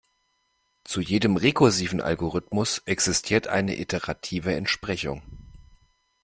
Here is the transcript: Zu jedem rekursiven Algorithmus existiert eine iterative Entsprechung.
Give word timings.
Zu 0.83 0.99
jedem 0.99 1.37
rekursiven 1.37 2.01
Algorithmus 2.01 2.79
existiert 2.87 3.45
eine 3.45 3.77
iterative 3.79 4.55
Entsprechung. 4.55 5.21